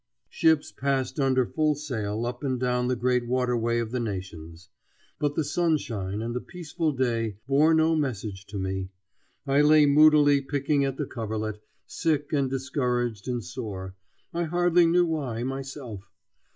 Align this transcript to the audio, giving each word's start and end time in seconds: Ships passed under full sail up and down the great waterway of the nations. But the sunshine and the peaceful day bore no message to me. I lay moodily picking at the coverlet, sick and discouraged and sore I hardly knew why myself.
Ships 0.29 0.71
passed 0.71 1.19
under 1.19 1.45
full 1.45 1.75
sail 1.75 2.25
up 2.25 2.43
and 2.43 2.59
down 2.59 2.87
the 2.87 2.95
great 2.95 3.27
waterway 3.27 3.77
of 3.77 3.91
the 3.91 3.99
nations. 3.99 4.67
But 5.19 5.35
the 5.35 5.43
sunshine 5.43 6.23
and 6.23 6.35
the 6.35 6.41
peaceful 6.41 6.91
day 6.91 7.37
bore 7.45 7.75
no 7.75 7.95
message 7.95 8.47
to 8.47 8.57
me. 8.57 8.89
I 9.45 9.61
lay 9.61 9.85
moodily 9.85 10.41
picking 10.41 10.83
at 10.83 10.97
the 10.97 11.05
coverlet, 11.05 11.61
sick 11.85 12.33
and 12.33 12.49
discouraged 12.49 13.27
and 13.27 13.43
sore 13.43 13.93
I 14.33 14.45
hardly 14.45 14.87
knew 14.87 15.05
why 15.05 15.43
myself. 15.43 16.09